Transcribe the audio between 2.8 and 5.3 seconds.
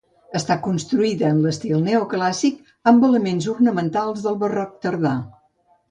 amb elements ornamentals del barroc tardà.